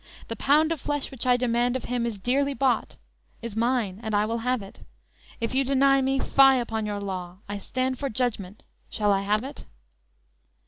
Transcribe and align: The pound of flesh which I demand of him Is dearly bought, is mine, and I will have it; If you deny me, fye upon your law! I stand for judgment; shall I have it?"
The 0.29 0.35
pound 0.35 0.71
of 0.71 0.81
flesh 0.81 1.11
which 1.11 1.27
I 1.27 1.37
demand 1.37 1.75
of 1.75 1.83
him 1.83 2.07
Is 2.07 2.17
dearly 2.17 2.55
bought, 2.55 2.95
is 3.43 3.55
mine, 3.55 3.99
and 4.01 4.15
I 4.15 4.25
will 4.25 4.39
have 4.39 4.63
it; 4.63 4.79
If 5.39 5.53
you 5.53 5.63
deny 5.63 6.01
me, 6.01 6.17
fye 6.17 6.55
upon 6.55 6.87
your 6.87 6.99
law! 6.99 7.37
I 7.47 7.59
stand 7.59 7.99
for 7.99 8.09
judgment; 8.09 8.63
shall 8.89 9.13
I 9.13 9.21
have 9.21 9.43
it?" 9.43 9.65